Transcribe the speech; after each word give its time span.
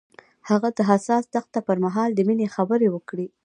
هغه 0.49 0.69
د 0.77 0.79
حساس 0.89 1.23
دښته 1.35 1.59
پر 1.67 1.77
مهال 1.85 2.09
د 2.13 2.19
مینې 2.27 2.47
خبرې 2.55 2.87
وکړې. 2.91 3.27